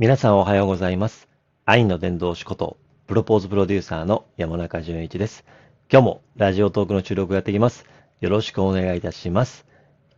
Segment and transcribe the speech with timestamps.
[0.00, 1.26] 皆さんおはようございます。
[1.64, 2.76] 愛の伝道師こと、
[3.08, 5.44] プロポーズプロデューサーの山中淳一です。
[5.92, 7.84] 今日もラジオトークの収録をやっていきます。
[8.20, 9.66] よろしくお願いいたします。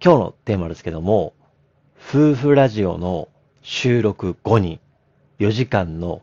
[0.04, 1.32] 今日のテーマですけども、
[1.96, 3.28] 夫婦ラジオの
[3.62, 4.80] 収録後に
[5.38, 6.20] 4時間の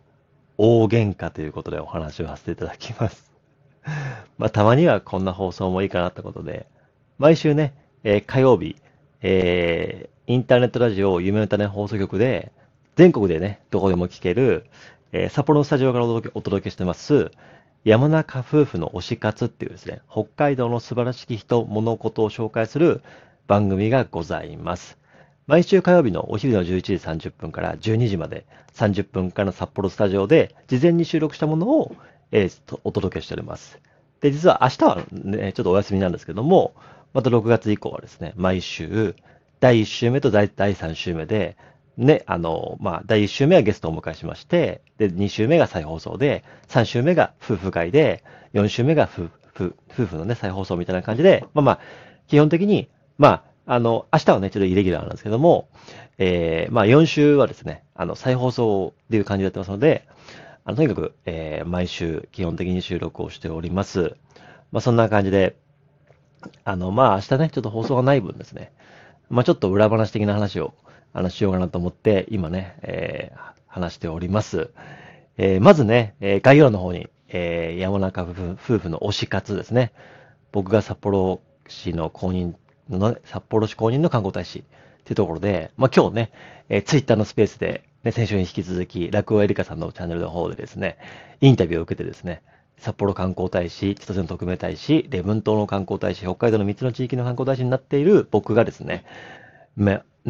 [0.59, 3.33] 大喧嘩ということでお話をさせていただきます。
[4.37, 6.67] まあ、たまにはこんな放送もいいかなってことで、
[7.17, 8.75] 毎週ね、えー火曜日、
[9.23, 12.51] えーインターネットラジオ夢歌ね放送局で、
[12.97, 14.65] 全国でね、どこでも聞ける、
[15.11, 17.29] えー札幌のスタジオからお届けしてます、
[17.83, 23.03] 山中夫婦の推し活っていうですね、北海道の素晴らしき人、物事を紹介する
[23.45, 24.97] 番組がございます。
[25.45, 26.93] 毎週火曜日のお昼の11時
[27.27, 31.95] 30分から12時まで30分間の札幌スタジオで事前に収録したものを、
[32.31, 33.79] えーお届けしております。
[34.21, 36.73] で、実は明日はね、ちょっとお休みなんですけども、
[37.13, 39.15] また6月以降はですね、毎週、
[39.59, 41.57] 第1週目と第3週目で、
[41.97, 51.79] ね、あの、まあ、第1週目はゲストをお迎えしまして、で、2週目が再放送で、3週目が夫婦会で、4週目が夫婦、夫婦のね、再放送みたいな感じで、まあまあ、
[52.27, 55.69] 基本的に、まあ、あの、明日はね、ちょっとイレギュラーなんですけども、
[56.19, 60.07] えー、まあ、4週はですね、あの、再放送っていう感じでやってますので、
[60.63, 64.15] あの、とにかく、えー、毎週、基本的に収録をしております。
[64.71, 65.55] まあ、そんな感じで、
[66.63, 68.71] あの、まあ、明日ね、ちょっと放送がない分ですね、
[69.29, 70.73] まあ、ちょっと裏話的な話を、
[71.13, 74.71] あの、しようかなと思って、今ね、えー、話しております。
[75.37, 79.91] えー、まずね、えー概要欄の方に、えー、山中夫婦の推し活ですね。
[80.51, 82.53] 僕が札幌市の公認
[82.89, 84.63] の、札幌市公認の観光大使っ
[85.03, 86.31] ていうところで、まあ、今日ね、
[86.69, 90.97] えー、ツイッターのスペースで、ね、先週に引き続き、落語エリカさんのチャンネルの方でですね、
[91.41, 92.41] インタビューを受けてですね、
[92.77, 99.03] 札幌観光大使、千歳の特命大使、礼文島の観光大使、北海道の3つの地域の観光大使になっている僕がですね、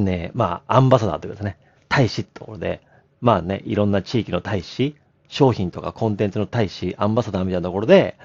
[0.01, 1.57] ね、まあ、アンバサダーというかですね、
[1.89, 2.81] 大使ってところで、
[3.21, 4.95] まあね、いろんな地域の大使、
[5.27, 8.17] 商品とかコンテンツの大使、アンバサダーみたいなところで、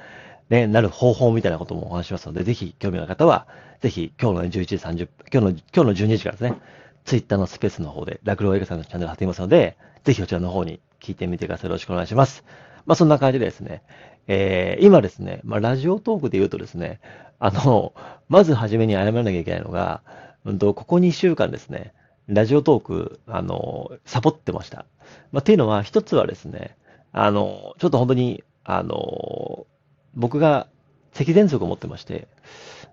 [0.50, 3.47] ね、なる方法みたいなこともお話しますので、ぜひ興味のある方は、
[3.81, 6.56] ぜひ今日の11時30分、今日の、今日の12時からですね、
[7.05, 11.71] ツイッターのスペースの方で、落語映画さんのチャンネル貼っていますので、ぜひこちらの方に聞いてみてください。
[11.71, 12.44] よろしくお願いします。
[12.87, 13.82] まあそんな感じでですね、
[14.28, 17.00] えー、今ですね、まあラジオトークで言うとですね、
[17.38, 17.93] あの、
[18.28, 20.03] まずはじめに謝らなきゃいけないのが、
[20.44, 21.92] うんと、ここ2週間ですね、
[22.28, 24.86] ラジオトーク、あの、サボってました。
[25.32, 26.76] まあ、っていうのは、一つはですね、
[27.12, 29.66] あの、ちょっと本当に、あの、
[30.14, 30.69] 僕が
[31.12, 32.28] 咳喘息を持ってまして、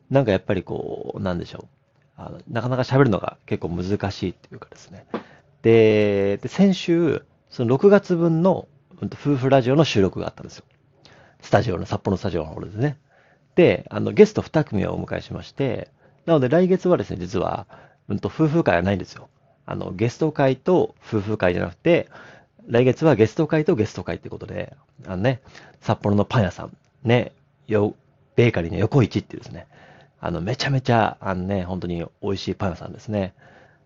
[0.10, 1.68] なんかやっぱりこう、なんでしょう。
[2.22, 5.06] あのなかなか喋るのが結構難しいっていうかですね。
[5.62, 8.68] で、で先週、その6月分の
[9.02, 10.66] うん夫婦ラジオの収録があったんですよ。
[11.42, 12.98] スタジオの、札幌のスタジオの方ですね。
[13.56, 15.90] で、あの、ゲスト2組をお迎えしまして、
[16.30, 17.66] なので来月はですね、実は、
[18.08, 19.30] うんと、夫婦会はないんですよ。
[19.66, 22.08] あの、ゲスト会と夫婦会じゃなくて、
[22.68, 25.42] 来月はゲスト会とゲスト会ってことで、あのね、
[25.82, 27.32] 札幌のパン屋さん、ね、
[27.66, 27.96] よ、
[28.36, 29.66] ベーカリーの横市っていうですね、
[30.22, 33.34] あの、めちゃめちゃ、あのね、本当に美味しいパン屋さんですね。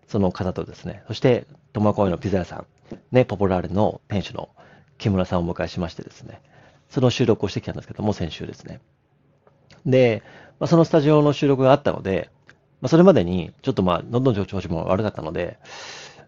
[0.06, 2.66] その方とですね、そして、苫小牧のピザ屋さん、
[3.10, 4.50] ね、ポポラーレの店主の
[4.98, 6.42] 木村さんをお迎えしましてですね、
[6.90, 8.80] その収録をしてきたんですけども、先週ですね。
[9.86, 10.22] で、
[10.58, 12.30] まあ、そのスタジオの収録があったので、
[12.84, 15.56] まあ、それまでに、ちょっとまあ、喉の調子も悪かったので、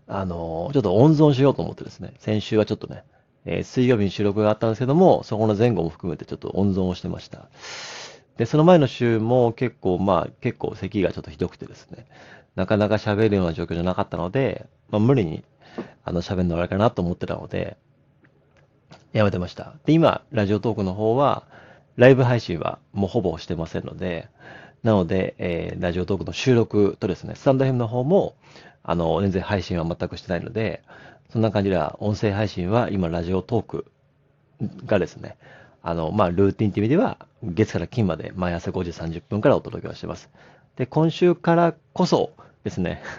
[0.06, 3.04] あのーちょっと温存しようと思ってですね、先週はちょっとね、
[3.44, 7.50] えー水曜日に収録があったんですけども、そこの前後も含めてちょっと温存をしてました。
[8.38, 12.06] で、その前の週も結構、まあ、結構咳がちょっとひどくてですね、
[12.54, 15.44] なかなか喋るような状況じゃなかったので、まあ、無理に、
[16.06, 17.76] あの、喋るのあれかなと思ってたので、
[19.12, 19.74] やめてました。
[19.84, 21.44] で、今、ラジオトークの方は、
[21.96, 24.28] ライブ配信はもうほぼしてませんので、
[24.86, 28.36] なので、えーラジオトークの収録とですね、スタンド FM の方も、
[28.84, 30.82] あの、全然配信は全くしてないので、
[31.30, 33.86] そんな感じでは、音声配信は今、ラジオトーク
[34.86, 35.36] がですね、
[35.82, 40.30] あの、まあ、ルーティンっていう意味では、月から金まで毎朝5時30分からお届けをしてます。
[40.76, 42.30] で、今週からこそ
[42.62, 43.02] ですね、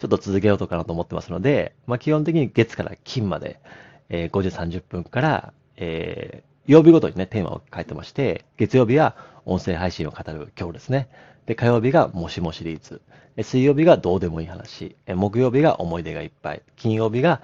[0.00, 3.60] ちょっと続けようとかなと思ってますので、まあ、基本的に月から金まで、
[4.08, 9.16] えー5時30分から、えー曜日ごとにね、テーマを書いてまして、月曜日は
[9.48, 11.08] 音声配信を語る今日ですね。
[11.46, 13.00] で、火曜日がもしもシリーズ。
[13.42, 14.94] 水曜日がどうでもいい話。
[15.06, 16.62] 木曜日が思い出がいっぱい。
[16.76, 17.40] 金曜日が、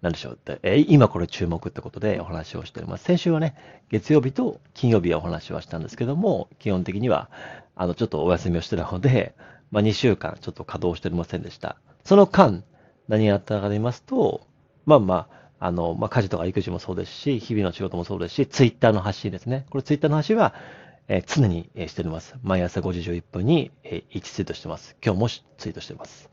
[0.00, 3.04] なんでしょうって、え今これ注目ってことでお話をしております。
[3.04, 3.54] 先週はね、
[3.90, 7.30] 月曜日と金曜日はお話はしたんですけども、基本的には、
[7.76, 9.34] あの、ちょっとお休みをしてたので、
[9.70, 11.76] まあ、2週間ちょっと稼働しておりませんでした。
[12.04, 12.64] その間、
[13.08, 14.46] 何やったかと言いますと、
[14.86, 15.14] まあま
[15.58, 19.66] あ、あの、まあ、家事とか育児もそうですし、日々の仕事もそうですし、ツイッターの発信ですね。
[19.70, 20.54] これツイッターの発信は、
[21.08, 22.34] えー常に、えーしております。
[22.42, 24.96] 毎朝5時11分に、えー1ツイートしてます。
[25.04, 26.30] 今日もツイートしてます。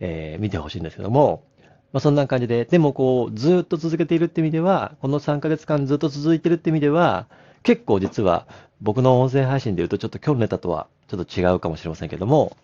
[0.00, 1.44] えー見てほしいんですけども、
[1.92, 7.26] まあ、そんな感じで、でもこう、ずっと続けているって意味では、この3ヶ月間ずっと続いてるって意味では、
[7.62, 8.46] 結構実は
[8.80, 12.56] 僕の音声配信で言うとちょっと今日のネタとはちょっと違うかもしれませんけども、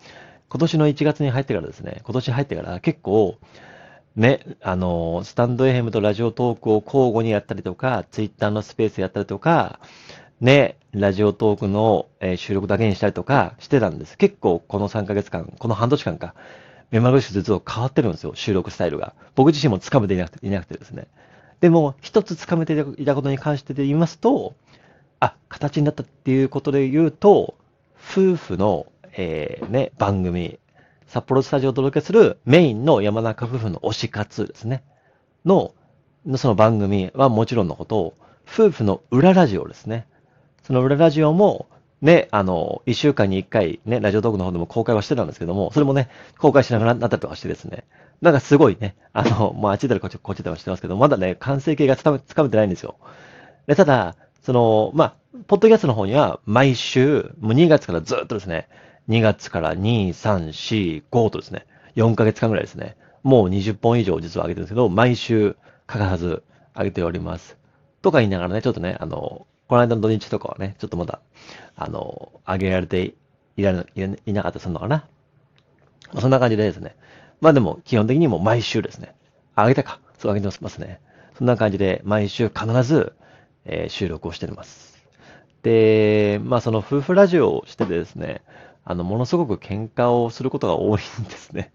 [0.49, 3.37] 今年の1月に入ってからですね、今年入ってから結構、
[4.15, 9.79] ね、あの、スタンド FM とラジオトークを交互にやったりとか、ツイッターのスペースやったりとか、
[10.41, 14.17] ね、ラジオトークの、え、収録だけにしたりとかしてたんです。
[14.17, 16.33] 結構この3ヶ月間、この半年間か、
[16.91, 19.13] 目まぐるしく実は変わってるんですよ、収録スタイルが。
[19.35, 21.07] 僕自身も掴めていなくていなくてですね。
[21.59, 24.55] でも、一つ掴めていたことに関してで言いますと、
[25.19, 27.55] あ、形になったっていうことで言うと、
[27.97, 28.87] 夫婦の、
[29.17, 30.57] えー、ね、番組、
[31.07, 34.83] 札幌スタジオをお届けするメインの山中夫婦の推し活ですね。
[35.45, 35.73] の、
[36.37, 38.13] その番組はもちろんのことを、
[38.47, 40.07] 夫婦の裏ラジオですね。
[40.69, 41.67] その裏ラジオも、
[41.99, 47.85] ね、あの、一週間に一回、ね、ラジオトークの方でも公開はしてたんですけども、それもね、公開しながらなったりとかしてですね。
[48.21, 52.97] なんかすごいね、あの、まあ、あっちでこっち、こっちでもしてますけど、まだね、完成形がつかめ、つかめてないんですよ。
[53.65, 55.15] で、ただ、その、まあ、
[55.47, 58.67] ポッドキャストの方には、毎週、もう2月からずっとですね、
[59.09, 65.55] 2月から2、3、4、5とですね、4ヶ月間ぐらいですね、もう20本以上実は上げてるんですけど、毎週
[65.87, 66.43] 欠かさず
[66.75, 67.57] 上げております。
[68.03, 71.21] とか言いながらね、ちょっとね、あの、この間の土日とかはね、ちょっとまだ、
[71.75, 73.13] あの、上げられて
[73.55, 75.07] いらいなかったりするのかな。
[76.11, 76.95] ま、そんな感じでですね。
[77.39, 79.13] まあでも、基本的にも毎週ですね。
[79.55, 79.99] 上げたか。
[80.17, 80.99] そう上げてますね。
[81.37, 83.13] そんな感じで、毎週必ず、
[83.65, 84.97] えー、収録をしております。
[85.61, 88.41] で、まあその夫婦ラジオをしててですね、
[88.85, 91.71] あの、ものすごく喧嘩をすることが多いんですね。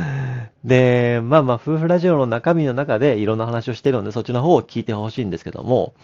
[0.64, 5.94] で、まあまあ、夫婦ラジオの中身の中でいろんな話をしてるので、そっちの方を聞いてほしいんですけども、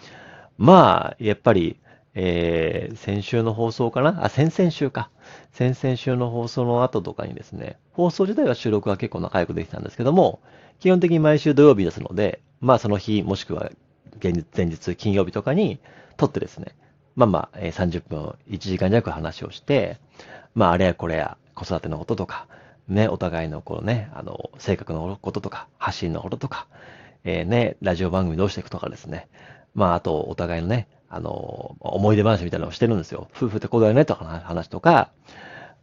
[0.62, 1.80] まあ、やっぱり、
[2.14, 4.24] えー、先週の放送かな？
[4.24, 5.10] あ、先々週か。
[5.50, 10.40] 先々週の放送の後とかにですね、放送自体は収録が結構仲良くできたんですけども、
[10.78, 13.72] 基本的に毎週土曜日ですので、まあその日、もしくは
[14.22, 15.80] 前日、金曜日とかに
[16.16, 16.76] 撮ってですね、
[17.16, 19.98] まあまあ、えー、30分、1時間弱話をして、
[20.54, 22.46] まあ、あれやこれや、子育てのこととか、
[22.86, 26.68] ね、お互いのこうね、あの、性格のこととか、発信のこととか、
[27.24, 29.26] えー、ね、ラジオ番組どうしていくとかですね。
[29.74, 33.28] まあ、あと、お互いのね、あの、思い出話みたいなのをしてるんですよ。
[33.36, 35.10] 夫婦ってこうだよねとか話とか、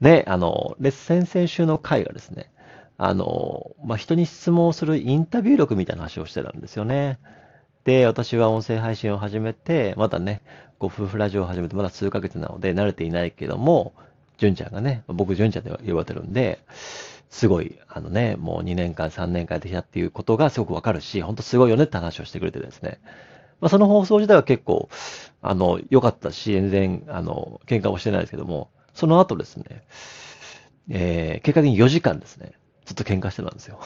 [0.02, 2.52] ね、あの、レッスン先週の回がですね、
[2.98, 7.20] あの、まあ、人に質問をするインタビュー力みたいな話をしてたんですよね。
[7.86, 10.42] で、私は音声配信を始めて、まだね、
[10.80, 13.94] ご夫婦ラジオを始めてまだ数ヶ月なので慣れていないけども、
[14.38, 16.60] 純ちゃんがね、僕純ちゃんで呼ばれてるんで、
[17.30, 23.00] すごい、あのね、もう2年間、3年間やってきたっていうことがすごくわかるし、ほんとすごいよねって話をしてくれてですね。
[23.62, 24.90] まあ、その放送自体は結構、
[25.42, 29.84] あの、良かったし、全然、あの、喧嘩もしてないですけども、その後ですね、
[30.90, 32.54] えー、結果的に4時間ですね、
[32.86, 33.80] ずっと喧嘩してたんですよ。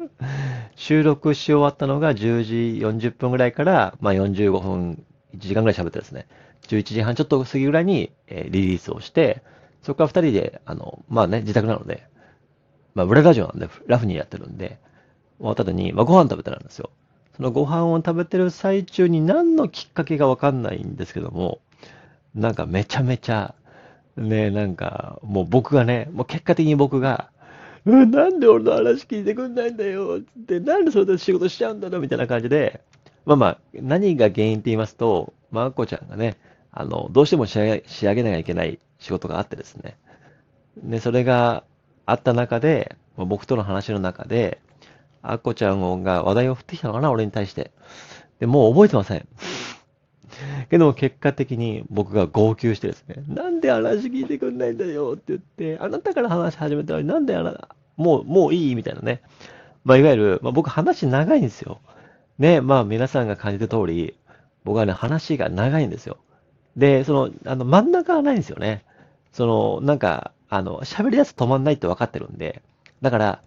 [0.76, 6.26] 収録し終わったのが10時40分ぐらいから、まあ、45分、1時間ぐらい喋ってですね、
[6.68, 9.42] 11時半ちょっと過ぎぐらいに、えー、リリースをして、
[9.82, 12.04] そこから2人で、あの、まあね、自宅なので、
[12.94, 14.78] まあ、裏ラジオなんで、ラフにやってるんで、
[15.38, 16.90] 終わった後に、まあ、ご飯食べてたんですよ。
[17.38, 21.60] そのご飯を食べてる最中に何のきっかけがわかんないんですけども、
[22.34, 23.54] なんかめちゃめちゃ、
[24.16, 27.30] ね、なんか、もう僕がね、もう結果的に僕が、
[27.84, 32.80] うん、なんで俺の話聞いてくんないんだよ、つって、なんでそれで仕事しちゃうんだろう、みたいな感じで、
[33.24, 36.36] まあまあ、何が原因って言いますと、まあ、こちゃんがね、
[36.72, 37.80] あの、どうしても仕上
[38.14, 39.96] げなきゃいけない仕事があってですね。
[40.82, 41.62] で、それが
[42.04, 44.60] あった中で、僕との話の中で、
[45.22, 47.70] あっこちゃんが話題を振ってきたのかな、俺に対して。
[48.40, 49.26] で、もう覚えてません。
[50.70, 59.22] けど結果的に僕が号泣してですね、なんで話聞いてくんないんだよって言って、あなたから話し始めたのになんであなもう、もういいみたいなね。
[59.84, 61.80] まあ、いわゆる、まあ、僕話長いんですよ。
[62.38, 64.14] ね、まあ皆さんが感じた通り、
[64.64, 66.18] 僕はね、話が長いんですよ。
[66.76, 68.84] で、その、あの、真ん中はないんですよね。
[69.32, 72.62] その、なんか、あの、喋り出す止まんないって分かってるんで、
[73.02, 73.42] だから、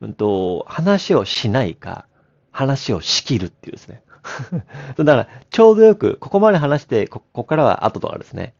[0.00, 2.06] うんと、話をしないか、
[2.50, 4.02] 話を仕切るっていうですね。
[4.96, 8.54] だから、ちょうどよく、ここまで話して、ここからは後とかですね。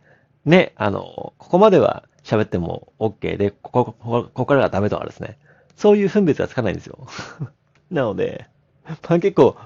[0.44, 5.38] ね、あの、ここまでは喋っても OK で、ここ、ここここからはダメとかですね。
[5.76, 7.06] そういう分別がつかないんですよ。
[7.90, 8.46] なので、
[8.84, 9.56] まあ、結構、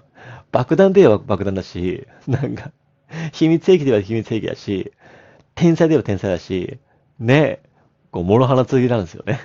[0.53, 2.73] 爆弾で言えば爆弾だし、なんか、
[3.33, 4.93] 秘密兵器で言えば秘密兵器だし、
[5.55, 6.79] 天才で言えば天才だし、
[7.19, 7.61] ね、
[8.11, 9.41] こう、諸刃の剣なんですよね。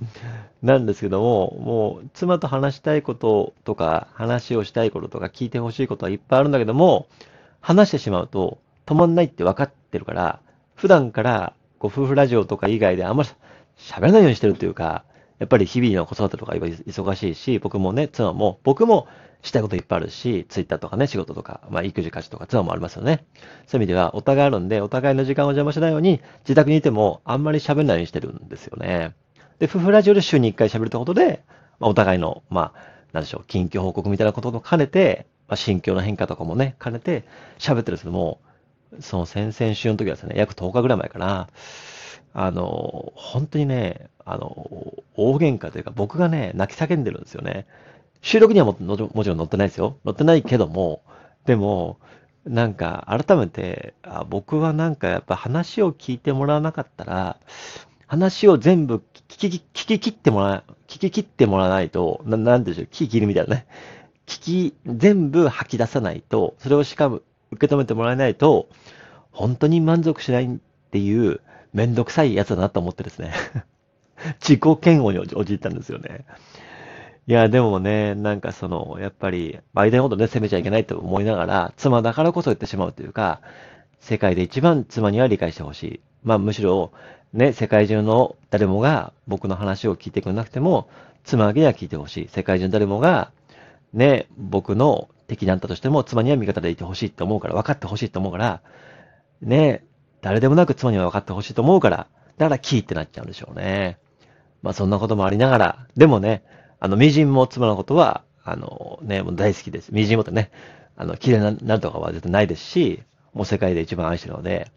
[0.62, 7.06] なんですけども、もう、妻と話したいこととか、話をしたいこととか、聞いてほしいことはいっぱいあるんだけども、
[7.60, 10.40] 話してしまうと、止まんないって分かってるから、
[10.74, 13.28] 普段から、ご夫婦ラジオとか以外であんまり
[13.78, 15.04] 喋らないようにしてるっていうか、
[15.38, 19.06] やっぱり日々の子育てとか忙しいし、僕もね、妻も、僕も
[19.42, 23.24] したいこといっぱいあるし、ツイッターとかね、仕事とか、まあ、育児家事とか、妻もありますよね。
[23.66, 29.14] そういう意味では、お互いあるんで、お互いの時間を邪魔しないように、自宅にいても、あんまり喋んないようにしてるんですよね。
[29.58, 31.42] で、夫婦ラジオで週に1回喋るってことで、
[31.80, 32.80] まあ、お互いの、まあ、
[33.12, 37.24] なんでしょう、近況報告みたいなことも兼ねて、まあ、心境の変化とかもね、兼ねて
[37.58, 38.40] 喋ってるんですけども、
[39.00, 41.48] その先々週の時はですね、約10日ぐらい前かな、
[42.34, 44.46] あの、本当にね、あの、
[45.14, 47.66] 大喧嘩というか、僕がね、泣き叫んでるんですよね。
[48.20, 49.96] 収録にはももちろん載ってないですよ。
[50.04, 51.02] 載ってないけども、
[51.46, 51.98] でも、
[52.44, 57.36] なんか、改めて、あ僕はなんかやっぱ話を聞いてもらわなかったら、
[58.08, 63.66] 話を全部聞き、聞き切ってもら、聞き切ってもらわないと、ななんでしょう、聞き切るみたいなね。
[64.26, 67.20] 聞き、全部吐き出さないと、それをしかも
[67.52, 68.68] 受け止めてもらえないと、
[69.30, 70.48] 本当に満足しないっ
[70.90, 71.40] ていう
[71.74, 73.32] めんどくさいやつだなと思ってですね。
[74.40, 76.24] 自己嫌悪に陥ったんですよね。
[77.26, 83.42] いや、でもね、なんかその、やっぱり、相手のことね、責めちゃいけないと思いながら、妻だからこそ言ってしまうというか、
[84.00, 86.00] 世界で一番妻には理解してほしい。
[86.24, 86.92] まあ、むしろ、
[87.32, 90.88] ね、世界中の誰もが僕の話を聞いてくれなくても、
[91.24, 92.28] 妻だけには聞いてほしい。
[92.28, 93.32] 世界中の誰もが、
[93.92, 98.62] ね、僕の敵だったとしても、妻には味方でいてほしいと思うから、分かってほしいと思うから、
[99.42, 99.84] ね、
[100.22, 102.06] 誰でもなく妻には分かってほしいと思うから、
[102.38, 103.98] だからキーってなっちゃうんでしょうね。
[104.62, 106.42] まあそんなこともありながら、でもね、
[106.80, 109.92] あの、微塵も妻のことは、あの、ね、もう大好きです。
[109.92, 110.50] 微塵もってね、
[110.96, 113.02] あの、綺麗ななるとかは絶対ないですし、
[113.34, 114.70] もう世界で一番愛してるので、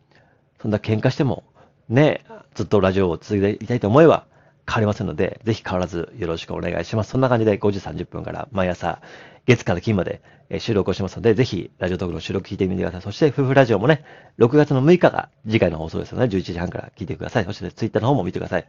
[0.61, 1.43] そんな喧嘩しても、
[1.89, 2.23] ね、
[2.55, 4.25] ずっとラジオを続けていたいと思えば
[4.67, 7.11] 変わりませんので、ぜひ変わらずよろしくお願いします。
[7.11, 9.01] そんな感じで5時30分から毎朝、
[9.47, 10.21] 月から金まで
[10.59, 13.01] 収録をしますので、ぜひラジオトークの収録聞いてみてください。
[13.01, 14.03] そして夫婦ラジオもね、
[14.39, 17.45] 6月の6日が次回の放送ですので、11時半から聞いてください。
[17.45, 18.67] そしてツイッターの方も見てください。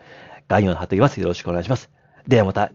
[0.48, 1.20] 概要欄貼っておきます。
[1.20, 1.90] よろしくお願いします。
[2.26, 2.70] ではまた